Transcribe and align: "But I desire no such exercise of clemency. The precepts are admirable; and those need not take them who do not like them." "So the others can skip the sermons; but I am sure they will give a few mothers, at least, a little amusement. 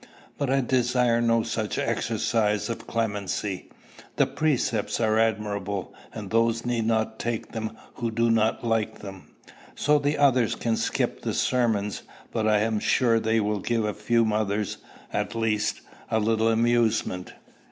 "But 0.35 0.49
I 0.49 0.61
desire 0.61 1.21
no 1.21 1.43
such 1.43 1.77
exercise 1.77 2.69
of 2.71 2.87
clemency. 2.87 3.69
The 4.15 4.25
precepts 4.25 4.99
are 4.99 5.19
admirable; 5.19 5.93
and 6.11 6.31
those 6.31 6.65
need 6.65 6.87
not 6.87 7.19
take 7.19 7.51
them 7.51 7.77
who 7.97 8.09
do 8.09 8.31
not 8.31 8.65
like 8.65 9.01
them." 9.01 9.35
"So 9.75 9.99
the 9.99 10.17
others 10.17 10.55
can 10.55 10.75
skip 10.75 11.21
the 11.21 11.35
sermons; 11.35 12.01
but 12.31 12.47
I 12.47 12.61
am 12.61 12.79
sure 12.79 13.19
they 13.19 13.39
will 13.39 13.59
give 13.59 13.85
a 13.85 13.93
few 13.93 14.25
mothers, 14.25 14.77
at 15.13 15.35
least, 15.35 15.81
a 16.09 16.19
little 16.19 16.47
amusement. 16.47 17.33